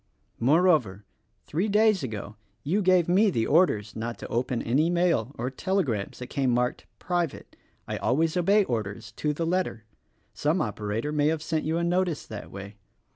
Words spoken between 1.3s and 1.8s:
three